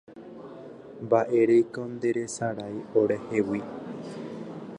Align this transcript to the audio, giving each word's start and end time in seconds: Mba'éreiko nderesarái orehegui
Mba'éreiko 1.03 1.81
nderesarái 1.93 2.75
orehegui 3.01 3.61